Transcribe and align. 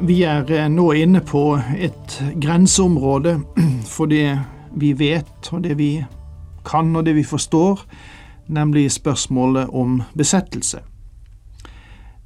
Vi 0.00 0.18
er 0.28 0.44
eh, 0.52 0.66
nå 0.68 0.90
inne 0.92 1.22
på 1.24 1.56
et 1.56 2.18
grenseområde 2.42 3.38
for 3.94 4.10
det 4.10 4.28
vi 4.76 4.90
vet, 4.92 5.48
og 5.52 5.62
det 5.64 5.78
vi 5.78 6.04
kan, 6.68 6.90
og 6.96 7.06
det 7.06 7.14
vi 7.16 7.24
forstår, 7.24 7.80
nemlig 8.52 8.90
spørsmålet 8.92 9.72
om 9.72 10.02
besettelse. 10.12 10.82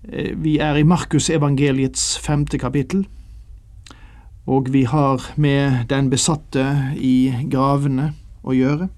Eh, 0.03 0.35
vi 0.35 0.59
er 0.59 0.81
i 0.81 0.83
Markusevangeliets 0.83 2.19
femte 2.19 2.59
kapittel, 2.59 3.05
og 4.51 4.73
vi 4.75 4.83
har 4.91 5.23
med 5.37 5.87
den 5.93 6.11
besatte 6.11 6.65
i 6.99 7.31
gravene 7.53 8.11
å 8.43 8.57
gjøre, 8.57 8.89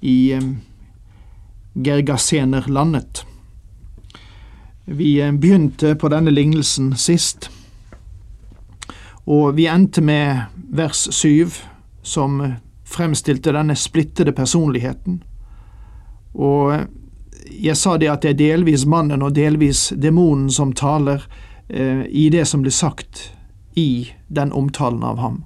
i 0.00 0.32
eh, 0.32 0.48
Gergasenerlandet. 1.76 3.26
Vi 4.86 5.18
begynte 5.20 5.92
på 6.00 6.08
denne 6.08 6.32
lignelsen 6.32 6.94
sist, 6.96 7.50
og 9.26 9.56
vi 9.56 9.66
endte 9.66 10.02
med 10.04 10.44
vers 10.70 11.08
7, 11.10 11.48
som 12.02 12.42
fremstilte 12.84 13.52
denne 13.52 13.76
splittede 13.76 14.32
personligheten. 14.32 15.22
Og 16.34 16.84
jeg 17.50 17.76
sa 17.76 17.96
det 17.96 18.10
at 18.12 18.22
det 18.22 18.34
er 18.34 18.40
delvis 18.40 18.84
mannen 18.86 19.22
og 19.22 19.34
delvis 19.36 19.92
demonen 19.96 20.50
som 20.50 20.72
taler 20.72 21.24
eh, 21.68 22.04
i 22.08 22.28
det 22.32 22.44
som 22.48 22.62
ble 22.62 22.72
sagt 22.74 23.30
i 23.74 24.12
den 24.28 24.52
omtalen 24.52 25.02
av 25.02 25.18
ham. 25.18 25.42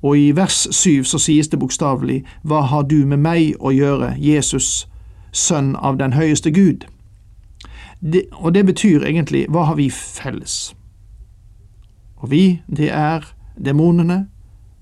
Og 0.00 0.16
i 0.18 0.30
vers 0.32 0.66
7 0.70 1.04
så 1.04 1.18
sies 1.18 1.50
det 1.50 1.58
bokstavelig 1.58 2.22
Hva 2.46 2.62
har 2.70 2.86
du 2.86 3.02
med 3.06 3.18
meg 3.18 3.58
å 3.58 3.72
gjøre, 3.74 4.14
Jesus, 4.18 4.86
sønn 5.32 5.74
av 5.76 5.98
den 5.98 6.14
høyeste 6.14 6.50
Gud? 6.54 6.86
Det, 8.00 8.28
og 8.38 8.54
det 8.54 8.64
betyr 8.66 9.02
egentlig 9.02 9.48
Hva 9.50 9.66
har 9.66 9.74
vi 9.74 9.90
felles? 9.90 10.77
Og 12.18 12.30
vi, 12.30 12.62
det 12.66 12.90
er 12.94 13.26
demonene 13.56 14.26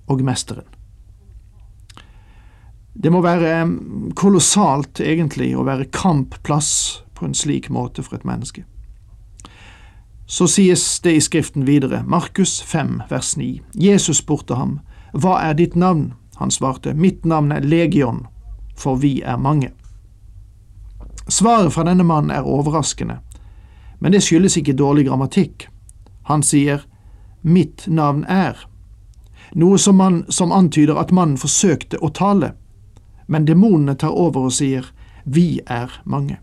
og 0.07 0.23
mesteren. 0.25 0.67
Det 2.97 3.13
må 3.13 3.21
være 3.21 3.67
kolossalt, 4.17 5.03
egentlig, 5.05 5.51
å 5.57 5.67
være 5.67 5.91
kampplass 5.93 7.03
på 7.17 7.27
en 7.27 7.37
slik 7.37 7.69
måte 7.69 8.05
for 8.05 8.17
et 8.17 8.25
menneske. 8.25 8.65
Så 10.27 10.49
sies 10.51 10.83
det 11.05 11.13
i 11.13 11.21
Skriften 11.21 11.67
videre, 11.69 12.03
Markus 12.07 12.63
5, 12.63 13.03
vers 13.11 13.37
9. 13.37 13.61
Jesus 13.75 14.23
spurte 14.25 14.57
ham, 14.57 14.81
Hva 15.13 15.37
er 15.45 15.55
ditt 15.55 15.77
navn? 15.77 16.15
Han 16.41 16.51
svarte, 16.51 16.95
Mitt 16.95 17.25
navn 17.25 17.53
er 17.53 17.61
Legion, 17.61 18.27
for 18.77 18.97
vi 18.97 19.21
er 19.23 19.37
mange. 19.37 19.71
Svaret 21.29 21.73
fra 21.73 21.85
denne 21.85 22.05
mannen 22.05 22.31
er 22.31 22.49
overraskende, 22.49 23.21
men 24.01 24.13
det 24.13 24.25
skyldes 24.25 24.57
ikke 24.57 24.77
dårlig 24.77 25.07
grammatikk. 25.07 25.69
Han 26.27 26.43
sier, 26.43 26.83
Mitt 27.47 27.85
navn 27.87 28.25
er, 28.27 28.59
noe 29.55 29.79
som, 29.79 30.01
man, 30.01 30.25
som 30.29 30.51
antyder 30.53 30.99
at 30.99 31.13
mannen 31.15 31.39
forsøkte 31.39 32.01
å 32.03 32.11
tale, 32.11 32.57
men 33.31 33.47
demonene 33.47 33.95
tar 33.95 34.15
over 34.15 34.49
og 34.49 34.57
sier, 34.57 34.91
Vi 35.25 35.61
er 35.67 35.91
mange. 36.05 36.39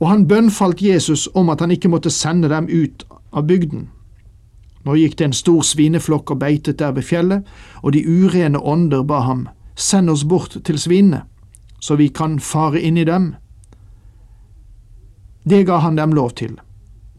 Og 0.00 0.08
han 0.08 0.26
bønnfalt 0.28 0.82
Jesus 0.82 1.28
om 1.34 1.48
at 1.48 1.60
han 1.60 1.70
ikke 1.72 1.88
måtte 1.88 2.10
sende 2.12 2.48
dem 2.48 2.68
ut 2.68 3.04
av 3.32 3.44
bygden. 3.48 3.88
Nå 4.84 4.96
gikk 4.96 5.18
det 5.18 5.24
en 5.24 5.36
stor 5.36 5.62
svineflokk 5.64 6.30
og 6.32 6.40
beitet 6.40 6.78
der 6.80 6.92
ved 6.96 7.04
fjellet, 7.08 7.44
og 7.82 7.92
de 7.92 8.04
urene 8.04 8.60
ånder 8.60 9.04
ba 9.04 9.20
ham, 9.26 9.48
Send 9.78 10.10
oss 10.10 10.24
bort 10.24 10.56
til 10.64 10.78
svinene, 10.78 11.22
så 11.78 11.94
vi 11.94 12.08
kan 12.08 12.40
fare 12.42 12.80
inn 12.80 12.96
i 12.98 13.04
dem. 13.06 13.34
Det 15.44 15.62
ga 15.68 15.78
han 15.84 15.94
dem 15.96 16.16
lov 16.16 16.32
til. 16.34 16.56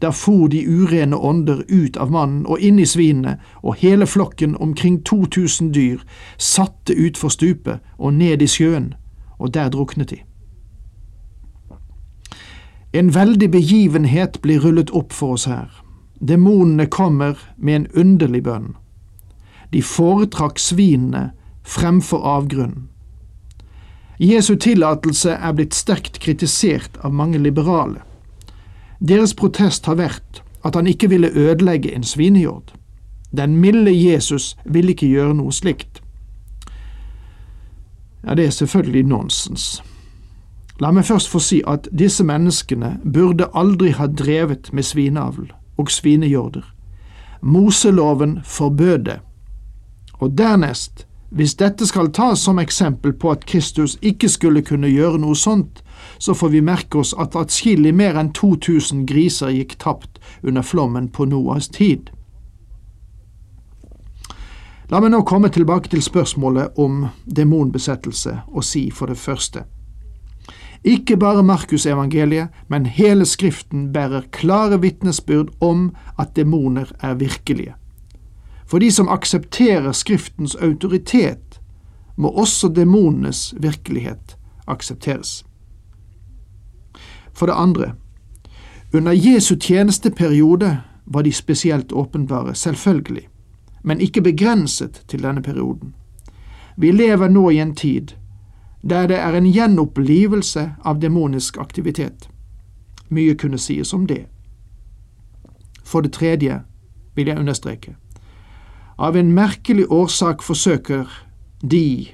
Der 0.00 0.10
for 0.10 0.48
de 0.48 0.64
urene 0.68 1.16
ånder 1.16 1.62
ut 1.68 1.96
av 1.96 2.10
mannen 2.10 2.46
og 2.46 2.60
inn 2.60 2.78
i 2.78 2.86
svinene, 2.88 3.36
og 3.62 3.76
hele 3.82 4.06
flokken, 4.06 4.56
omkring 4.56 5.02
2000 5.04 5.74
dyr, 5.74 6.00
satte 6.38 6.96
utfor 6.96 7.28
stupet 7.28 7.80
og 7.98 8.14
ned 8.14 8.42
i 8.42 8.48
sjøen, 8.48 8.94
og 9.38 9.54
der 9.54 9.68
druknet 9.68 10.10
de. 10.10 10.22
En 12.92 13.14
veldig 13.14 13.50
begivenhet 13.50 14.40
blir 14.42 14.60
rullet 14.64 14.90
opp 14.90 15.12
for 15.12 15.36
oss 15.36 15.44
her. 15.44 15.68
Demonene 16.20 16.86
kommer 16.86 17.38
med 17.56 17.74
en 17.74 17.86
underlig 17.94 18.42
bønn. 18.42 18.74
De 19.72 19.82
foretrakk 19.82 20.58
svinene 20.58 21.30
fremfor 21.62 22.24
avgrunnen. 22.26 22.88
Jesu 24.20 24.56
tillatelse 24.60 25.32
er 25.32 25.52
blitt 25.56 25.74
sterkt 25.74 26.18
kritisert 26.20 26.98
av 27.00 27.14
mange 27.14 27.38
liberale. 27.38 28.02
Deres 29.00 29.34
protest 29.34 29.86
har 29.86 29.96
vært 29.96 30.42
at 30.64 30.74
han 30.76 30.86
ikke 30.86 31.08
ville 31.08 31.30
ødelegge 31.32 31.94
en 31.94 32.04
svinehjord. 32.04 32.74
Den 33.36 33.56
milde 33.56 33.92
Jesus 34.10 34.56
ville 34.64 34.92
ikke 34.92 35.08
gjøre 35.08 35.34
noe 35.34 35.52
slikt. 35.52 36.02
Ja, 38.26 38.34
det 38.34 38.46
er 38.46 38.50
selvfølgelig 38.50 39.06
nonsens. 39.08 39.82
La 40.80 40.90
meg 40.90 41.04
først 41.04 41.28
få 41.28 41.40
si 41.44 41.62
at 41.68 41.88
disse 41.98 42.24
menneskene 42.24 42.98
burde 43.04 43.48
aldri 43.54 43.90
ha 43.96 44.06
drevet 44.06 44.72
med 44.72 44.82
svineavl 44.82 45.50
og 45.78 45.90
svinehjorder. 45.90 46.64
Moseloven 47.42 48.40
forbød 48.44 48.98
det. 48.98 49.20
Og 50.12 50.38
dernest, 50.38 51.06
hvis 51.30 51.54
dette 51.54 51.86
skal 51.86 52.12
tas 52.12 52.38
som 52.38 52.58
eksempel 52.58 53.12
på 53.12 53.30
at 53.30 53.46
Kristus 53.46 53.98
ikke 54.02 54.28
skulle 54.28 54.62
kunne 54.62 54.88
gjøre 54.88 55.18
noe 55.18 55.36
sånt, 55.36 55.84
så 56.20 56.34
får 56.34 56.48
vi 56.48 56.60
merke 56.60 56.98
oss 57.00 57.14
at 57.16 57.36
atskillig 57.36 57.94
mer 57.96 58.18
enn 58.20 58.28
2000 58.36 59.06
griser 59.08 59.54
gikk 59.56 59.78
tapt 59.80 60.20
under 60.44 60.62
flommen 60.62 61.08
på 61.08 61.24
Noas 61.24 61.70
tid. 61.72 62.10
La 64.92 65.00
meg 65.00 65.14
nå 65.14 65.22
komme 65.24 65.48
tilbake 65.48 65.88
til 65.88 66.02
spørsmålet 66.04 66.76
om 66.82 67.06
demonbesettelse 67.24 68.36
og 68.50 68.66
si 68.68 68.90
for 68.92 69.08
det 69.08 69.16
første. 69.16 69.64
Ikke 70.84 71.16
bare 71.16 71.44
Markusevangeliet, 71.46 72.48
men 72.68 72.86
hele 72.86 73.24
Skriften 73.24 73.88
bærer 73.92 74.28
klare 74.32 74.80
vitnesbyrd 74.80 75.54
om 75.60 75.90
at 76.18 76.36
demoner 76.36 76.92
er 77.00 77.14
virkelige. 77.14 77.74
For 78.66 78.78
de 78.78 78.90
som 78.92 79.08
aksepterer 79.08 79.92
Skriftens 79.92 80.54
autoritet, 80.54 81.60
må 82.16 82.28
også 82.28 82.68
demonenes 82.68 83.54
virkelighet 83.56 84.36
aksepteres. 84.66 85.44
For 87.40 87.46
det 87.46 87.52
andre, 87.56 87.92
under 88.92 89.12
Jesu 89.12 89.56
tjenesteperiode 89.56 90.80
var 91.04 91.22
de 91.22 91.32
spesielt 91.32 91.92
åpenbare, 91.92 92.54
selvfølgelig, 92.54 93.28
men 93.82 94.00
ikke 94.00 94.22
begrenset 94.22 95.04
til 95.08 95.22
denne 95.22 95.42
perioden. 95.42 95.94
Vi 96.76 96.90
lever 96.92 97.28
nå 97.28 97.50
i 97.50 97.58
en 97.58 97.74
tid 97.74 98.08
der 98.82 99.06
det 99.06 99.16
er 99.16 99.32
en 99.32 99.52
gjenopplivelse 99.52 100.74
av 100.84 101.00
demonisk 101.00 101.56
aktivitet. 101.56 102.28
Mye 103.08 103.34
kunne 103.34 103.58
sies 103.58 103.94
om 103.94 104.06
det. 104.06 104.26
For 105.84 106.00
det 106.00 106.12
tredje 106.12 106.60
vil 107.14 107.26
jeg 107.26 107.38
understreke, 107.38 107.96
av 108.98 109.16
en 109.16 109.32
merkelig 109.32 109.86
årsak 109.90 110.42
forsøker 110.42 111.08
de, 111.70 112.08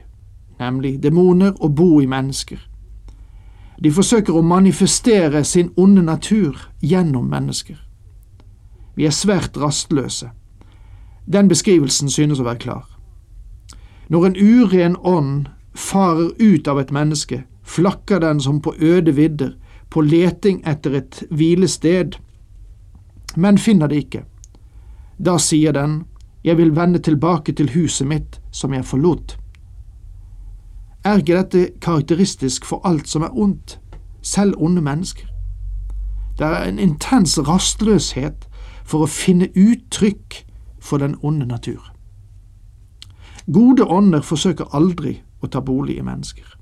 nemlig 0.59 1.03
demoner, 1.03 1.53
å 1.61 1.69
bo 1.69 2.01
i 2.01 2.07
mennesker. 2.07 2.59
De 3.83 3.93
forsøker 3.93 4.37
å 4.37 4.43
manifestere 4.43 5.45
sin 5.45 5.71
onde 5.77 6.03
natur 6.03 6.57
gjennom 6.81 7.29
mennesker. 7.29 7.77
Vi 8.97 9.05
er 9.05 9.13
svært 9.13 9.57
rastløse. 9.61 10.31
Den 11.27 11.49
beskrivelsen 11.49 12.11
synes 12.11 12.41
å 12.41 12.47
være 12.47 12.63
klar. 12.63 12.85
Når 14.09 14.27
en 14.27 14.37
uren 14.37 14.97
ånd 14.97 15.49
farer 15.75 16.31
ut 16.39 16.69
av 16.69 16.81
et 16.81 16.93
menneske, 16.95 17.43
flakker 17.63 18.23
den 18.23 18.41
som 18.41 18.61
på 18.61 18.75
øde 18.81 19.13
vidder, 19.13 19.57
på 19.91 20.01
leting 20.01 20.63
etter 20.65 20.95
et 20.95 21.23
hvilested, 21.31 22.17
men 23.37 23.59
finner 23.59 23.91
det 23.91 23.97
ikke. 24.07 24.25
Da 25.19 25.39
sier 25.39 25.73
den, 25.73 26.05
Jeg 26.47 26.57
vil 26.59 26.77
vende 26.77 26.99
tilbake 27.03 27.53
til 27.53 27.73
huset 27.75 28.07
mitt 28.07 28.37
som 28.53 28.71
jeg 28.73 28.85
forlot. 28.85 29.37
Er 31.07 31.17
ikke 31.17 31.37
dette 31.37 31.71
karakteristisk 31.81 32.65
for 32.67 32.81
alt 32.85 33.09
som 33.09 33.23
er 33.23 33.39
ondt, 33.39 33.81
selv 34.23 34.55
onde 34.59 34.83
mennesker? 34.83 35.27
Det 36.39 36.47
er 36.47 36.65
en 36.65 36.79
intens 36.79 37.39
rastløshet 37.39 38.49
for 38.85 39.07
å 39.07 39.11
finne 39.11 39.47
uttrykk 39.55 40.41
for 40.83 40.99
den 40.99 41.15
onde 41.23 41.47
natur. 41.47 41.93
Gode 43.53 43.87
ånder 43.87 44.27
forsøker 44.27 44.75
aldri 44.75 45.21
å 45.43 45.47
ta 45.47 45.63
bolig 45.63 46.01
i 46.01 46.03
mennesker. 46.03 46.59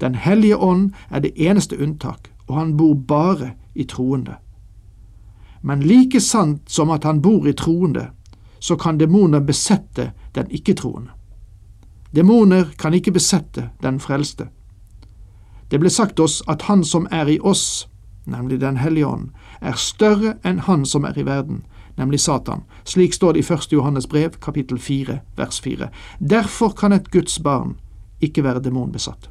Den 0.00 0.18
hellige 0.18 0.58
ånd 0.58 0.90
er 1.10 1.22
det 1.22 1.36
eneste 1.38 1.78
unntak, 1.78 2.32
og 2.48 2.58
han 2.58 2.76
bor 2.76 2.94
bare 2.94 3.54
i 3.74 3.86
troende. 3.86 4.40
Men 5.62 5.86
like 5.86 6.20
sant 6.20 6.66
som 6.66 6.90
at 6.90 7.04
han 7.06 7.22
bor 7.22 7.46
i 7.46 7.54
troende, 7.54 8.08
så 8.58 8.74
kan 8.76 8.98
demoner 8.98 9.40
besette 9.40 10.10
den 10.34 10.50
ikke-troende. 10.50 11.14
Demoner 12.14 12.64
kan 12.76 12.94
ikke 12.94 13.12
besette 13.12 13.70
den 13.80 14.00
frelste. 14.00 14.48
Det 15.70 15.80
ble 15.80 15.90
sagt 15.90 16.20
oss 16.20 16.42
at 16.48 16.62
Han 16.68 16.84
som 16.84 17.06
er 17.10 17.28
i 17.28 17.38
oss, 17.40 17.88
nemlig 18.24 18.60
Den 18.60 18.76
hellige 18.76 19.06
ånd, 19.06 19.30
er 19.60 19.80
større 19.80 20.36
enn 20.44 20.58
Han 20.68 20.84
som 20.84 21.04
er 21.04 21.18
i 21.18 21.24
verden, 21.24 21.64
nemlig 21.96 22.20
Satan. 22.20 22.62
Slik 22.84 23.14
står 23.14 23.32
det 23.32 23.40
i 23.48 23.52
1. 23.52 23.72
Johannes 23.72 24.06
brev, 24.06 24.36
kapittel 24.40 24.78
4, 24.78 25.20
vers 25.36 25.60
4. 25.60 25.88
Derfor 26.20 26.68
kan 26.68 26.92
et 26.92 27.10
Guds 27.10 27.38
barn 27.38 27.78
ikke 28.20 28.44
være 28.44 28.60
demonbesatt. 28.60 29.30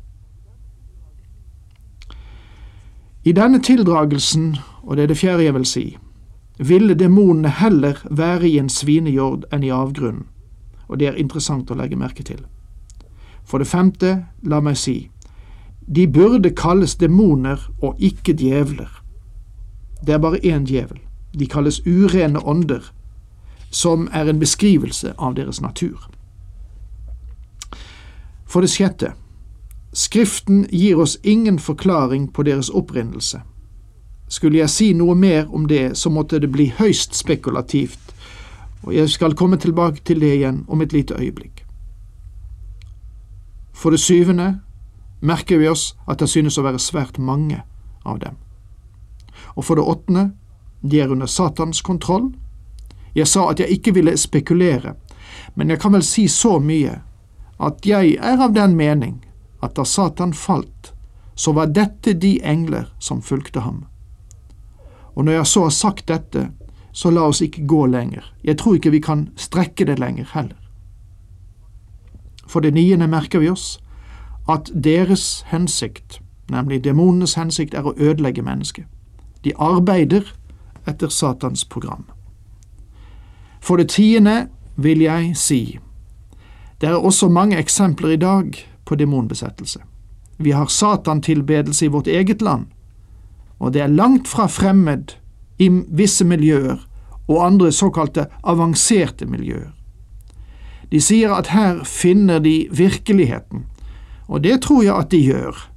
I 3.23 3.31
denne 3.31 3.61
tildragelsen, 3.61 4.57
og 4.81 4.97
det 4.97 5.03
er 5.03 5.07
det 5.07 5.17
fjerde 5.17 5.43
jeg 5.43 5.53
vil 5.53 5.65
si, 5.65 5.97
ville 6.57 6.93
demonene 6.97 7.49
heller 7.49 8.01
være 8.09 8.49
i 8.49 8.57
en 8.57 8.69
svinejord 8.69 9.45
enn 9.53 9.63
i 9.63 9.69
avgrunnen, 9.69 10.25
og 10.87 10.97
det 10.97 11.07
er 11.07 11.21
interessant 11.21 11.69
å 11.69 11.77
legge 11.77 11.95
merke 11.95 12.25
til. 12.25 12.41
For 13.51 13.59
det 13.59 13.67
femte, 13.67 14.13
la 14.47 14.61
meg 14.63 14.77
si, 14.79 15.09
de 15.83 16.05
burde 16.07 16.53
kalles 16.55 16.95
demoner 16.95 17.59
og 17.83 17.99
ikke 17.99 18.31
djevler. 18.39 18.87
Det 19.99 20.15
er 20.15 20.21
bare 20.23 20.39
én 20.39 20.63
djevel. 20.63 21.01
De 21.35 21.47
kalles 21.47 21.81
urene 21.83 22.39
ånder, 22.47 22.93
som 23.71 24.07
er 24.13 24.29
en 24.31 24.39
beskrivelse 24.39 25.11
av 25.17 25.35
deres 25.35 25.59
natur. 25.61 26.07
For 28.47 28.63
det 28.63 28.71
sjette, 28.71 29.11
Skriften 29.93 30.67
gir 30.71 30.99
oss 31.03 31.17
ingen 31.23 31.59
forklaring 31.59 32.29
på 32.31 32.43
deres 32.47 32.69
opprinnelse. 32.69 33.41
Skulle 34.27 34.61
jeg 34.61 34.71
si 34.71 34.93
noe 34.95 35.15
mer 35.15 35.49
om 35.51 35.65
det, 35.67 35.97
så 35.99 36.09
måtte 36.09 36.39
det 36.39 36.47
bli 36.51 36.69
høyst 36.77 37.17
spekulativt, 37.19 38.15
og 38.87 38.95
jeg 38.95 39.11
skal 39.11 39.35
komme 39.35 39.59
tilbake 39.59 39.99
til 40.07 40.23
det 40.23 40.31
igjen 40.37 40.63
om 40.71 40.81
et 40.81 40.95
lite 40.95 41.19
øyeblikk. 41.19 41.65
For 43.81 43.91
det 43.91 43.97
syvende 43.97 44.59
merker 45.25 45.57
vi 45.57 45.69
oss 45.69 45.95
at 46.05 46.21
det 46.21 46.29
synes 46.29 46.59
å 46.61 46.65
være 46.65 46.81
svært 46.81 47.17
mange 47.17 47.63
av 48.05 48.19
dem. 48.21 48.37
Og 49.57 49.65
for 49.65 49.79
det 49.79 49.85
åttende, 49.89 50.27
de 50.81 51.01
er 51.01 51.09
under 51.13 51.25
Satans 51.25 51.81
kontroll. 51.81 52.29
Jeg 53.17 53.27
sa 53.27 53.47
at 53.49 53.59
jeg 53.59 53.73
ikke 53.73 53.95
ville 53.97 54.13
spekulere, 54.17 54.93
men 55.55 55.73
jeg 55.73 55.81
kan 55.81 55.97
vel 55.97 56.05
si 56.05 56.27
så 56.29 56.59
mye 56.61 56.99
at 57.61 57.85
jeg 57.85 58.15
er 58.21 58.41
av 58.41 58.53
den 58.53 58.77
mening 58.77 59.17
at 59.65 59.75
da 59.77 59.85
Satan 59.85 60.33
falt, 60.33 60.93
så 61.35 61.53
var 61.57 61.73
dette 61.73 62.13
de 62.13 62.37
engler 62.45 62.89
som 62.99 63.21
fulgte 63.21 63.65
ham. 63.65 63.85
Og 65.13 65.25
når 65.25 65.41
jeg 65.41 65.51
så 65.51 65.65
har 65.65 65.75
sagt 65.75 66.07
dette, 66.09 66.49
så 66.91 67.09
la 67.09 67.25
oss 67.29 67.41
ikke 67.41 67.65
gå 67.65 67.85
lenger. 67.89 68.25
Jeg 68.45 68.57
tror 68.61 68.77
ikke 68.77 68.93
vi 68.93 69.01
kan 69.01 69.29
strekke 69.39 69.85
det 69.89 69.97
lenger 69.99 70.29
heller. 70.33 70.60
For 72.51 72.59
det 72.59 72.73
niende 72.75 73.07
merker 73.07 73.39
vi 73.39 73.49
oss 73.49 73.77
at 74.49 74.71
deres 74.83 75.45
hensikt, 75.47 76.19
nemlig 76.51 76.83
demonenes 76.83 77.37
hensikt, 77.39 77.73
er 77.73 77.87
å 77.87 77.95
ødelegge 77.95 78.43
mennesket. 78.43 78.89
De 79.45 79.53
arbeider 79.55 80.33
etter 80.87 81.07
Satans 81.07 81.63
program. 81.65 82.03
For 83.61 83.79
det 83.79 83.93
tiende 83.95 84.49
vil 84.75 85.05
jeg 85.05 85.31
si, 85.37 85.79
det 86.81 86.89
er 86.89 86.97
også 86.97 87.29
mange 87.29 87.57
eksempler 87.57 88.17
i 88.17 88.19
dag 88.19 88.57
på 88.85 88.95
demonbesettelse. 88.95 89.79
Vi 90.37 90.51
har 90.51 90.67
satantilbedelse 90.67 91.85
i 91.85 91.91
vårt 91.93 92.07
eget 92.07 92.41
land, 92.41 92.65
og 93.59 93.73
det 93.73 93.81
er 93.81 93.93
langt 93.93 94.27
fra 94.27 94.47
fremmed 94.49 95.13
i 95.61 95.69
visse 95.69 96.25
miljøer 96.25 96.81
og 97.27 97.45
andre 97.45 97.71
såkalte 97.71 98.25
avanserte 98.43 99.25
miljøer. 99.29 99.69
De 100.91 100.99
sier 101.01 101.31
at 101.31 101.53
her 101.55 101.83
finner 101.87 102.39
de 102.39 102.67
virkeligheten, 102.71 103.65
og 104.27 104.43
det 104.43 104.61
tror 104.61 104.83
jeg 104.83 104.95
at 104.95 105.11
de 105.11 105.21
gjør, 105.23 105.71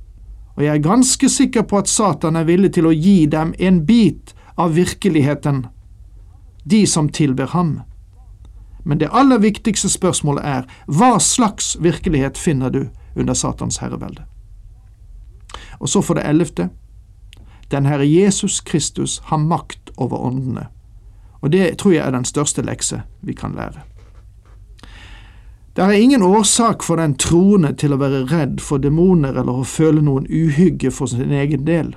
og 0.56 0.62
jeg 0.64 0.74
er 0.74 0.82
ganske 0.82 1.28
sikker 1.28 1.62
på 1.62 1.78
at 1.78 1.88
Satan 1.88 2.36
er 2.36 2.46
villig 2.46 2.72
til 2.74 2.86
å 2.86 2.94
gi 2.94 3.26
dem 3.26 3.54
en 3.58 3.84
bit 3.86 4.34
av 4.58 4.74
virkeligheten, 4.74 5.66
de 6.64 6.86
som 6.86 7.08
tilber 7.08 7.46
ham. 7.54 7.80
Men 8.84 8.98
det 9.00 9.10
aller 9.12 9.38
viktigste 9.38 9.88
spørsmålet 9.88 10.44
er 10.44 10.68
hva 10.86 11.16
slags 11.18 11.74
virkelighet 11.80 12.38
finner 12.38 12.70
du 12.70 12.86
under 13.16 13.34
Satans 13.34 13.78
herrevelde? 13.82 14.26
Og 15.80 15.88
så 15.88 16.02
for 16.02 16.18
det 16.18 16.26
ellevte, 16.28 16.68
den 17.70 17.86
Herre 17.86 18.06
Jesus 18.06 18.60
Kristus 18.60 19.20
har 19.30 19.38
makt 19.38 19.90
over 19.96 20.20
åndene, 20.26 20.68
og 21.40 21.52
det 21.52 21.78
tror 21.78 21.92
jeg 21.92 22.06
er 22.06 22.14
den 22.14 22.24
største 22.28 22.62
lekse 22.62 23.02
vi 23.22 23.32
kan 23.32 23.54
lære. 23.54 23.82
Det 25.76 25.82
er 25.82 25.90
ingen 25.90 26.22
årsak 26.22 26.82
for 26.86 26.96
den 26.96 27.16
troende 27.18 27.72
til 27.74 27.96
å 27.96 27.98
være 27.98 28.20
redd 28.30 28.60
for 28.62 28.78
demoner 28.78 29.34
eller 29.34 29.58
å 29.58 29.66
føle 29.66 30.04
noen 30.06 30.28
uhygge 30.30 30.92
for 30.94 31.10
sin 31.10 31.32
egen 31.34 31.64
del. 31.66 31.96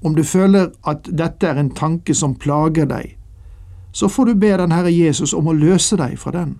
Om 0.00 0.14
du 0.16 0.22
føler 0.24 0.70
at 0.88 1.10
dette 1.12 1.44
er 1.44 1.60
en 1.60 1.74
tanke 1.76 2.14
som 2.16 2.38
plager 2.40 2.88
deg, 2.88 3.18
så 3.92 4.08
får 4.08 4.30
du 4.30 4.40
be 4.40 4.54
den 4.56 4.72
Herre 4.72 4.92
Jesus 4.92 5.34
om 5.36 5.50
å 5.50 5.56
løse 5.58 5.98
deg 6.00 6.16
fra 6.16 6.32
den. 6.32 6.56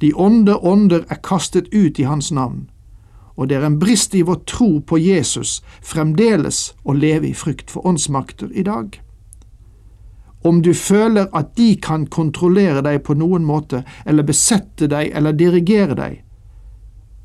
De 0.00 0.12
onde 0.14 0.54
ånder 0.54 1.02
er 1.10 1.18
kastet 1.18 1.66
ut 1.74 1.98
i 1.98 2.06
Hans 2.06 2.30
navn, 2.30 2.68
og 3.34 3.48
det 3.50 3.58
er 3.58 3.66
en 3.66 3.80
brist 3.82 4.14
i 4.14 4.22
vår 4.22 4.44
tro 4.46 4.78
på 4.86 5.02
Jesus 5.02 5.58
fremdeles 5.82 6.76
å 6.84 6.94
leve 6.94 7.26
i 7.26 7.34
frykt 7.34 7.74
for 7.74 7.86
åndsmakter 7.90 8.54
i 8.54 8.62
dag. 8.62 9.00
Om 10.42 10.62
du 10.62 10.74
føler 10.74 11.26
at 11.36 11.56
de 11.56 11.74
kan 11.76 12.06
kontrollere 12.06 12.80
deg 12.82 13.02
på 13.04 13.14
noen 13.14 13.44
måte, 13.44 13.82
eller 14.06 14.24
besette 14.24 14.88
deg 14.88 15.12
eller 15.14 15.36
dirigere 15.36 15.94
deg, 15.94 16.22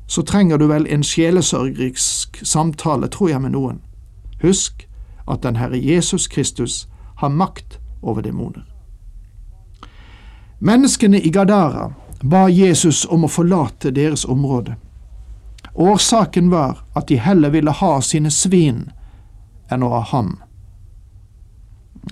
så 0.06 0.22
trenger 0.22 0.58
du 0.58 0.66
vel 0.70 0.86
en 0.86 1.02
sjelesørgerisk 1.02 2.40
samtale, 2.44 3.08
tror 3.08 3.30
jeg, 3.32 3.42
med 3.42 3.56
noen. 3.56 3.80
Husk 4.42 4.86
at 5.26 5.42
den 5.42 5.56
Herre 5.56 5.80
Jesus 5.80 6.28
Kristus 6.28 6.88
har 7.16 7.32
makt 7.32 7.80
over 8.02 8.22
demoner. 8.22 8.66
Menneskene 10.58 11.20
i 11.20 11.30
Gadara 11.30 11.90
ba 12.22 12.46
Jesus 12.48 13.04
om 13.04 13.24
å 13.24 13.32
forlate 13.32 13.90
deres 13.90 14.24
område. 14.24 14.76
Årsaken 15.74 16.50
var 16.50 16.84
at 16.96 17.08
de 17.08 17.18
heller 17.20 17.50
ville 17.50 17.70
ha 17.70 18.00
sine 18.00 18.30
svin 18.30 18.86
enn 19.68 19.82
å 19.82 19.90
ha 19.92 20.00
ham. 20.12 20.36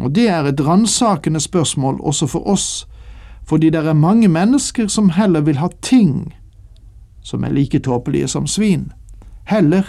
Og 0.00 0.14
Det 0.14 0.28
er 0.28 0.44
et 0.44 0.60
ransakende 0.60 1.40
spørsmål 1.40 2.00
også 2.00 2.26
for 2.26 2.48
oss, 2.48 2.88
fordi 3.44 3.70
det 3.70 3.86
er 3.86 3.92
mange 3.92 4.28
mennesker 4.28 4.88
som 4.88 5.10
heller 5.10 5.40
vil 5.40 5.56
ha 5.56 5.68
ting 5.82 6.34
som 7.24 7.44
er 7.44 7.50
like 7.50 7.78
tåpelige 7.78 8.28
som 8.28 8.46
svin, 8.46 8.92
heller 9.44 9.86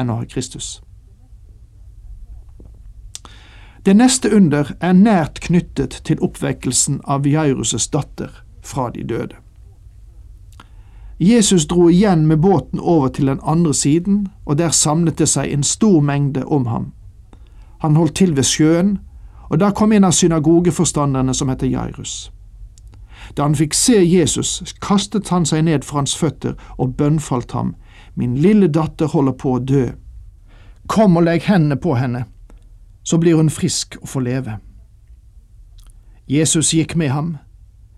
enn 0.00 0.10
å 0.10 0.22
ha 0.22 0.24
Kristus. 0.24 0.80
Det 3.84 3.92
neste 3.98 4.30
under 4.32 4.72
er 4.80 4.96
nært 4.96 5.42
knyttet 5.44 6.00
til 6.06 6.20
oppvekkelsen 6.22 7.00
av 7.04 7.26
Jairus' 7.26 7.90
datter 7.92 8.30
fra 8.62 8.88
de 8.94 9.04
døde. 9.04 9.36
Jesus 11.20 11.66
dro 11.68 11.90
igjen 11.90 12.24
med 12.26 12.40
båten 12.40 12.80
over 12.80 13.08
til 13.08 13.26
den 13.26 13.40
andre 13.42 13.74
siden, 13.74 14.28
og 14.46 14.58
der 14.58 14.70
samlet 14.70 15.18
det 15.18 15.28
seg 15.28 15.52
en 15.52 15.62
stor 15.62 16.00
mengde 16.00 16.44
om 16.46 16.66
ham. 16.66 16.92
Han 17.78 17.96
holdt 17.96 18.14
til 18.14 18.36
ved 18.36 18.48
sjøen, 18.48 18.98
og 19.52 19.60
da 19.60 19.68
kom 19.76 19.92
en 19.92 20.08
av 20.08 20.16
synagogeforstanderne 20.16 21.34
som 21.36 21.52
heter 21.52 21.68
Jairus. 21.68 22.32
Da 23.36 23.44
han 23.44 23.56
fikk 23.56 23.76
se 23.76 24.00
Jesus, 24.00 24.74
kastet 24.80 25.28
han 25.28 25.44
seg 25.46 25.66
ned 25.68 25.84
for 25.84 26.00
hans 26.00 26.16
føtter 26.16 26.56
og 26.78 26.96
bønnfalt 26.96 27.52
ham, 27.52 27.74
Min 28.14 28.36
lille 28.36 28.68
datter 28.68 29.08
holder 29.08 29.32
på 29.32 29.54
å 29.56 29.60
dø. 29.64 29.86
Kom 30.86 31.16
og 31.16 31.24
legg 31.24 31.46
hendene 31.48 31.78
på 31.80 31.94
henne, 31.96 32.26
så 33.02 33.18
blir 33.18 33.38
hun 33.38 33.50
frisk 33.50 33.96
og 34.02 34.10
får 34.12 34.24
leve. 34.26 34.58
Jesus 36.28 36.72
gikk 36.76 36.94
med 36.96 37.10
ham, 37.10 37.30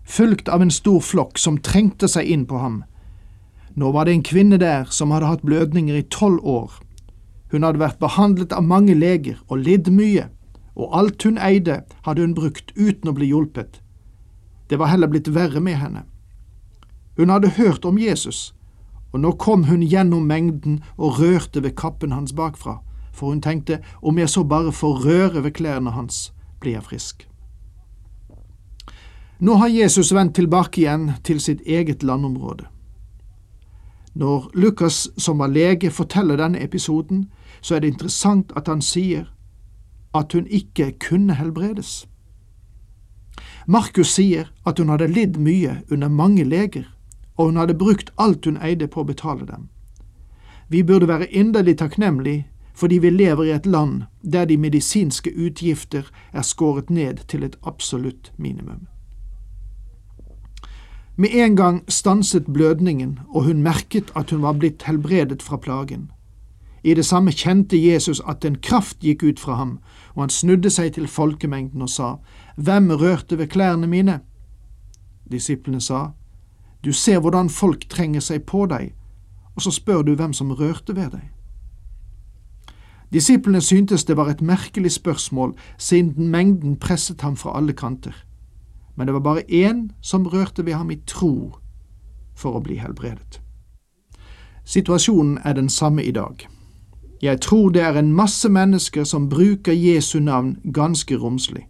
fulgt 0.07 0.49
av 0.49 0.63
en 0.63 0.71
stor 0.71 1.01
flokk 1.03 1.37
som 1.41 1.59
trengte 1.59 2.07
seg 2.07 2.31
inn 2.31 2.45
på 2.47 2.61
ham. 2.61 2.83
Nå 3.75 3.91
var 3.91 4.07
det 4.07 4.15
en 4.15 4.23
kvinne 4.23 4.59
der 4.61 4.87
som 4.87 5.11
hadde 5.11 5.27
hatt 5.27 5.43
blødninger 5.43 5.99
i 5.99 6.07
tolv 6.07 6.39
år. 6.47 6.71
Hun 7.51 7.67
hadde 7.67 7.81
vært 7.83 7.99
behandlet 7.99 8.55
av 8.55 8.63
mange 8.63 8.95
leger 8.95 9.41
og 9.49 9.65
lidd 9.67 9.91
mye, 9.91 10.29
og 10.75 10.97
alt 10.97 11.23
hun 11.23 11.37
eide, 11.37 11.83
hadde 12.05 12.21
hun 12.21 12.35
brukt 12.35 12.71
uten 12.75 13.09
å 13.09 13.15
bli 13.15 13.29
hjulpet. 13.31 13.81
Det 14.69 14.79
var 14.79 14.91
heller 14.91 15.07
blitt 15.07 15.31
verre 15.33 15.61
med 15.61 15.79
henne. 15.79 16.03
Hun 17.17 17.29
hadde 17.29 17.55
hørt 17.55 17.85
om 17.85 17.97
Jesus, 17.97 18.53
og 19.13 19.21
nå 19.23 19.31
kom 19.39 19.63
hun 19.69 19.83
gjennom 19.83 20.27
mengden 20.27 20.81
og 20.97 21.19
rørte 21.19 21.63
ved 21.63 21.77
kappen 21.79 22.11
hans 22.11 22.33
bakfra, 22.35 22.81
for 23.13 23.31
hun 23.31 23.41
tenkte 23.41 23.79
om 24.01 24.17
jeg 24.19 24.29
så 24.29 24.43
bare 24.43 24.71
får 24.71 25.05
røre 25.05 25.43
ved 25.43 25.55
klærne 25.55 25.95
hans, 25.95 26.33
blir 26.59 26.75
jeg 26.75 26.83
frisk. 26.83 27.27
Nå 29.39 29.55
har 29.59 29.67
Jesus 29.67 30.13
vendt 30.15 30.35
tilbake 30.35 30.81
igjen 30.81 31.11
til 31.23 31.39
sitt 31.39 31.61
eget 31.65 32.03
landområde. 32.03 32.67
Når 34.15 34.51
Lukas, 34.53 35.09
som 35.17 35.39
var 35.39 35.51
lege, 35.51 35.91
forteller 35.91 36.39
denne 36.39 36.63
episoden, 36.63 37.25
så 37.61 37.75
er 37.75 37.79
det 37.79 37.93
interessant 37.93 38.51
at 38.55 38.67
han 38.71 38.81
sier 38.81 39.27
at 40.15 40.33
hun 40.33 40.47
ikke 40.47 40.91
kunne 41.07 41.35
helbredes. 41.35 42.07
Markus 43.67 44.13
sier 44.15 44.51
at 44.65 44.79
hun 44.79 44.89
hadde 44.89 45.11
lidd 45.11 45.37
mye 45.41 45.81
under 45.91 46.07
mange 46.07 46.43
leger, 46.43 46.85
og 47.37 47.45
hun 47.51 47.57
hadde 47.57 47.77
brukt 47.77 48.11
alt 48.17 48.45
hun 48.45 48.59
eide 48.63 48.87
på 48.87 49.03
å 49.03 49.09
betale 49.09 49.47
dem. 49.49 49.69
Vi 50.69 50.83
burde 50.83 51.07
være 51.07 51.31
inderlig 51.31 51.77
takknemlige 51.77 52.45
fordi 52.75 52.97
vi 52.99 53.09
lever 53.09 53.43
i 53.43 53.51
et 53.55 53.65
land 53.65 54.01
der 54.21 54.45
de 54.45 54.57
medisinske 54.57 55.31
utgifter 55.31 56.09
er 56.33 56.41
skåret 56.43 56.89
ned 56.89 57.23
til 57.31 57.43
et 57.43 57.55
absolutt 57.63 58.33
minimum. 58.37 58.87
Med 61.15 61.29
en 61.33 61.55
gang 61.55 61.83
stanset 61.87 62.45
blødningen, 62.53 63.19
og 63.29 63.43
hun 63.43 63.63
merket 63.63 64.11
at 64.15 64.31
hun 64.31 64.41
var 64.41 64.53
blitt 64.59 64.83
helbredet 64.83 65.41
fra 65.41 65.57
plagen. 65.57 66.11
I 66.85 66.93
det 66.93 67.05
samme 67.05 67.31
kjente 67.33 67.77
Jesus 67.77 68.21
at 68.29 68.45
en 68.45 68.59
kraft 68.61 69.01
gikk 69.01 69.23
ut 69.23 69.39
fra 69.41 69.55
ham, 69.57 69.79
og 70.13 70.21
han 70.21 70.29
snudde 70.29 70.69
seg 70.69 70.93
til 70.93 71.07
folkemengden 71.07 71.81
og 71.81 71.89
sa, 71.89 72.15
Hvem 72.55 72.91
rørte 72.91 73.37
ved 73.37 73.47
klærne 73.47 73.87
mine? 73.87 74.19
Disiplene 75.31 75.81
sa, 75.81 76.11
Du 76.85 76.93
ser 76.93 77.19
hvordan 77.19 77.49
folk 77.49 77.89
trenger 77.89 78.21
seg 78.21 78.45
på 78.45 78.67
deg, 78.69 78.93
og 79.55 79.61
så 79.61 79.71
spør 79.71 80.01
du 80.01 80.13
hvem 80.15 80.33
som 80.33 80.51
rørte 80.51 80.95
ved 80.95 81.09
deg. 81.17 81.31
Disiplene 83.13 83.61
syntes 83.61 84.05
det 84.05 84.17
var 84.17 84.29
et 84.29 84.41
merkelig 84.41 84.91
spørsmål, 84.91 85.55
siden 85.77 86.27
mengden 86.27 86.77
presset 86.77 87.21
ham 87.21 87.35
fra 87.35 87.57
alle 87.57 87.73
kanter 87.73 88.25
men 88.95 89.07
det 89.07 89.13
var 89.13 89.19
bare 89.19 89.51
én 89.51 89.89
som 90.01 90.27
rørte 90.27 90.65
ved 90.65 90.73
ham 90.73 90.91
i 90.91 90.95
tro 91.07 91.59
for 92.35 92.55
å 92.55 92.63
bli 92.63 92.79
helbredet. 92.79 93.41
Situasjonen 94.65 95.37
er 95.43 95.53
den 95.53 95.69
samme 95.69 96.03
i 96.03 96.11
dag. 96.11 96.47
Jeg 97.25 97.41
tror 97.41 97.71
det 97.73 97.81
er 97.81 97.97
en 97.97 98.11
masse 98.13 98.49
mennesker 98.49 99.07
som 99.09 99.29
bruker 99.29 99.73
Jesu 99.73 100.19
navn 100.19 100.57
ganske 100.73 101.17
romslig. 101.17 101.63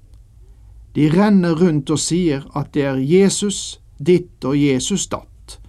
De 0.95 1.07
renner 1.11 1.55
rundt 1.55 1.91
og 1.91 1.99
sier 1.99 2.43
at 2.55 2.73
det 2.75 2.83
er 2.83 2.99
Jesus 2.99 3.79
ditt 3.99 4.43
og 4.43 4.57
Jesus 4.59 5.07
datt, 5.07 5.59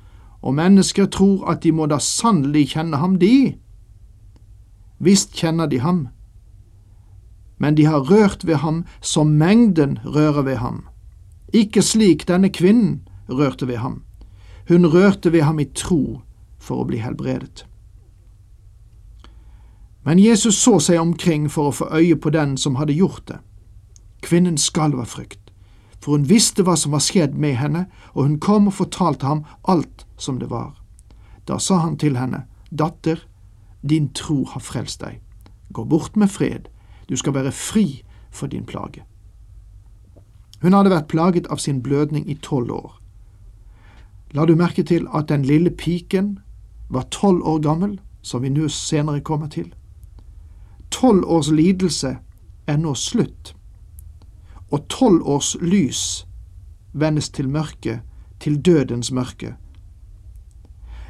og 0.43 0.59
mennesker 0.59 1.07
tror 1.07 1.47
at 1.51 1.63
de 1.63 1.73
må 1.73 1.87
da 1.87 2.01
sannelig 2.03 2.73
kjenne 2.75 2.99
ham, 2.99 3.19
de. 3.23 3.55
Visst 4.99 5.39
kjenner 5.39 5.71
de 5.71 5.81
ham, 5.85 6.09
men 7.59 7.79
de 7.79 7.87
har 7.87 8.11
rørt 8.11 8.47
ved 8.47 8.63
ham 8.67 8.85
som 9.01 9.39
mengden 9.39 9.99
rører 10.05 10.43
ved 10.43 10.63
ham 10.63 10.85
ikke 11.57 11.83
slik 11.83 12.27
denne 12.29 12.51
kvinnen 12.51 13.07
rørte 13.29 13.69
ved 13.69 13.77
ham. 13.77 14.03
Hun 14.69 14.87
rørte 14.87 15.33
ved 15.33 15.43
ham 15.43 15.59
i 15.59 15.65
tro 15.65 16.21
for 16.59 16.83
å 16.83 16.87
bli 16.89 16.99
helbredet. 16.99 17.65
Men 20.07 20.19
Jesus 20.19 20.55
så 20.63 20.79
seg 20.79 21.01
omkring 21.03 21.49
for 21.51 21.69
å 21.69 21.75
få 21.75 21.87
øye 21.91 22.15
på 22.15 22.31
den 22.31 22.55
som 22.57 22.77
hadde 22.79 22.95
gjort 22.95 23.25
det. 23.27 23.41
Kvinnen 24.23 24.59
skalv 24.59 25.01
av 25.03 25.09
frykt, 25.11 25.51
for 25.99 26.15
hun 26.15 26.29
visste 26.31 26.63
hva 26.63 26.77
som 26.79 26.93
var 26.95 27.03
skjedd 27.03 27.35
med 27.35 27.57
henne, 27.59 27.89
og 28.15 28.29
hun 28.29 28.37
kom 28.39 28.69
og 28.71 28.77
fortalte 28.79 29.27
ham 29.27 29.43
alt 29.67 30.05
som 30.17 30.39
det 30.39 30.47
var. 30.53 30.77
Da 31.51 31.59
sa 31.59 31.81
han 31.83 31.97
til 31.99 32.15
henne, 32.17 32.45
Datter, 32.71 33.19
din 33.83 34.13
tro 34.15 34.45
har 34.47 34.63
frelst 34.63 35.03
deg. 35.03 35.19
Gå 35.75 35.85
bort 35.85 36.15
med 36.17 36.31
fred, 36.31 36.69
du 37.11 37.17
skal 37.19 37.35
være 37.35 37.51
fri 37.53 38.05
for 38.31 38.47
din 38.47 38.67
plage. 38.67 39.03
Hun 40.63 40.75
hadde 40.75 40.93
vært 40.95 41.11
plaget 41.11 41.51
av 41.51 41.59
sin 41.59 41.83
blødning 41.83 42.29
i 42.31 42.39
tolv 42.43 42.71
år. 42.71 42.93
La 44.39 44.47
du 44.47 44.55
merke 44.55 44.87
til 44.87 45.07
at 45.15 45.27
den 45.35 45.43
lille 45.43 45.71
piken 45.71 46.39
var 46.91 47.11
tolv 47.11 47.43
år 47.43 47.59
gammel, 47.67 47.99
som 48.23 48.43
vi 48.43 48.55
nå 48.55 48.69
senere 48.71 49.21
kommer 49.21 49.51
til? 49.51 49.75
Tolv 50.91 51.25
års 51.25 51.51
lidelse 51.51 52.17
er 52.67 52.77
nå 52.77 52.95
slutt, 52.95 53.55
og 54.71 54.89
tolv 54.89 55.23
års 55.23 55.57
lys 55.61 56.27
vendes 56.93 57.29
til 57.31 57.49
mørke, 57.49 58.01
til 58.41 58.59
dødens 58.65 59.13
mørke. 59.13 59.55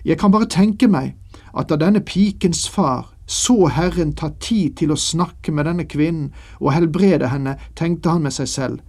Jeg 0.05 0.19
kan 0.19 0.31
bare 0.31 0.47
tenke 0.47 0.89
meg 0.89 1.17
at 1.57 1.71
da 1.71 1.79
denne 1.81 2.01
pikens 2.01 2.69
far 2.69 3.13
så 3.27 3.67
Herren 3.75 4.13
ta 4.15 4.31
tid 4.41 4.77
til 4.79 4.93
å 4.95 4.99
snakke 5.01 5.53
med 5.53 5.67
denne 5.67 5.87
kvinnen 5.91 6.29
og 6.61 6.73
helbrede 6.77 7.33
henne, 7.33 7.57
tenkte 7.75 8.15
han 8.15 8.23
med 8.23 8.37
seg 8.37 8.49
selv, 8.49 8.85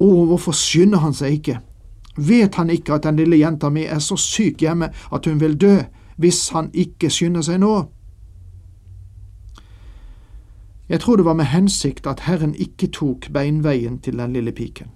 å, 0.00 0.08
hvorfor 0.26 0.56
skynder 0.56 1.02
han 1.04 1.14
seg 1.14 1.36
ikke? 1.36 1.58
Vet 2.16 2.56
han 2.58 2.72
ikke 2.72 2.96
at 2.96 3.04
den 3.06 3.20
lille 3.20 3.38
jenta 3.40 3.70
mi 3.72 3.84
er 3.84 4.00
så 4.02 4.16
syk 4.20 4.64
hjemme 4.64 4.88
at 5.12 5.28
hun 5.28 5.38
vil 5.40 5.54
dø 5.60 5.76
hvis 6.20 6.48
han 6.52 6.70
ikke 6.72 7.10
skynder 7.12 7.44
seg 7.44 7.60
nå? 7.62 7.74
Jeg 10.92 11.00
tror 11.00 11.16
det 11.16 11.24
var 11.24 11.34
med 11.34 11.44
hensikt 11.44 12.06
at 12.06 12.20
Herren 12.20 12.54
ikke 12.54 12.86
tok 12.86 13.30
beinveien 13.32 13.98
til 13.98 14.18
den 14.18 14.32
lille 14.32 14.52
piken. 14.52 14.90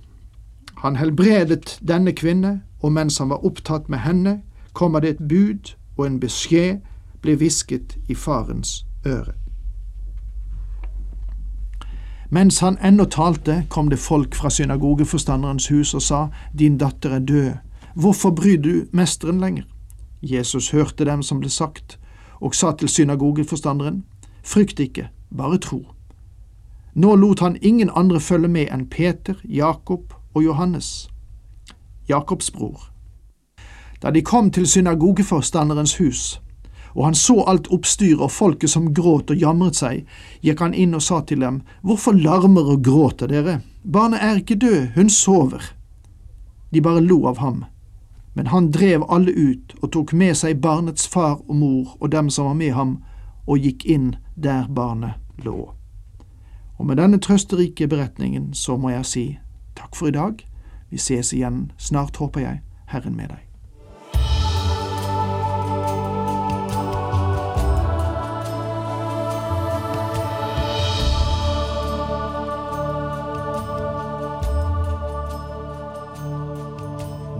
Han 0.77 0.97
helbredet 0.97 1.79
denne 1.89 2.13
kvinne, 2.13 2.61
og 2.83 2.93
mens 2.93 3.17
han 3.19 3.31
var 3.33 3.45
opptatt 3.45 3.89
med 3.89 3.99
henne, 3.99 4.43
kommer 4.73 5.01
det 5.01 5.11
et 5.11 5.29
bud, 5.29 5.73
og 5.97 6.07
en 6.07 6.21
beskjed 6.21 6.85
blir 7.23 7.41
hvisket 7.41 7.97
i 8.09 8.15
farens 8.15 8.85
øre. 9.07 9.33
Mens 12.31 12.59
han 12.59 12.77
ennå 12.85 13.05
talte, 13.05 13.63
kom 13.69 13.89
det 13.89 13.99
folk 13.99 14.35
fra 14.35 14.51
synagogeforstanderens 14.51 15.69
hus 15.69 15.95
og 15.95 16.03
sa, 16.03 16.27
Din 16.59 16.77
datter 16.79 17.11
er 17.11 17.19
død, 17.19 17.51
hvorfor 17.95 18.31
bryr 18.31 18.61
du 18.61 18.85
mesteren 18.93 19.41
lenger? 19.41 19.65
Jesus 20.23 20.71
hørte 20.71 21.05
dem 21.05 21.23
som 21.23 21.41
ble 21.41 21.49
sagt, 21.51 21.99
og 22.41 22.55
sa 22.55 22.77
til 22.77 22.89
synagogeforstanderen, 22.89 24.05
Frykt 24.45 24.81
ikke, 24.81 25.09
bare 25.31 25.59
tro. 25.59 25.83
Nå 26.95 27.17
lot 27.17 27.41
han 27.41 27.59
ingen 27.61 27.91
andre 27.91 28.21
følge 28.21 28.49
med 28.49 28.71
enn 28.73 28.87
Peter, 28.89 29.37
Jakob 29.45 30.15
og 30.35 30.45
Johannes, 30.45 31.09
Jakobs 32.09 32.51
bror. 32.51 32.91
Da 34.03 34.11
de 34.11 34.23
kom 34.23 34.51
til 34.51 34.67
synagogeforstanderens 34.67 35.97
hus, 35.97 36.41
og 36.97 37.05
han 37.05 37.15
så 37.15 37.43
alt 37.49 37.69
oppstyret 37.73 38.23
og 38.25 38.33
folket 38.33 38.71
som 38.73 38.95
gråt 38.95 39.31
og 39.31 39.37
jamret 39.37 39.77
seg, 39.77 40.07
gikk 40.41 40.63
han 40.65 40.75
inn 40.75 40.97
og 40.97 41.05
sa 41.05 41.21
til 41.21 41.45
dem, 41.45 41.61
Hvorfor 41.83 42.17
larmer 42.17 42.73
og 42.73 42.85
gråter 42.85 43.29
dere? 43.29 43.61
Barnet 43.85 44.23
er 44.23 44.41
ikke 44.41 44.57
død, 44.57 44.87
hun 44.95 45.11
sover. 45.11 45.73
De 46.73 46.81
bare 46.81 47.01
lo 47.01 47.27
av 47.29 47.39
ham. 47.39 47.65
Men 48.35 48.47
han 48.47 48.71
drev 48.73 49.05
alle 49.09 49.33
ut 49.33 49.75
og 49.83 49.93
tok 49.93 50.13
med 50.13 50.35
seg 50.37 50.61
barnets 50.61 51.09
far 51.09 51.39
og 51.49 51.57
mor 51.57 51.97
og 52.01 52.13
dem 52.13 52.31
som 52.31 52.49
var 52.49 52.57
med 52.57 52.73
ham, 52.73 52.99
og 53.47 53.63
gikk 53.63 53.87
inn 53.87 54.15
der 54.35 54.69
barnet 54.69 55.17
lå. 55.45 55.73
Og 56.77 56.87
med 56.87 57.01
denne 57.01 57.21
trøsterike 57.23 57.89
beretningen 57.89 58.53
så 58.55 58.77
må 58.77 58.93
jeg 58.93 59.07
si 59.07 59.27
takk 59.79 59.97
for 59.97 60.11
i 60.11 60.17
dag. 60.17 60.43
Vi 60.91 60.99
ses 60.99 61.33
igjen 61.33 61.71
snart, 61.79 62.17
håper 62.17 62.41
jeg. 62.41 62.63
Herren 62.87 63.17
med 63.17 63.33
deg. 63.33 63.43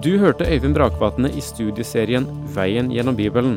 Du 0.07 0.19
hørte 0.23 0.47
Øyvind 0.47 0.75
Brakvatne 0.75 1.33
i 1.35 1.41
studieserien 1.43 2.29
Veien 2.55 2.93
gjennom 2.95 3.17
Bibelen. 3.19 3.57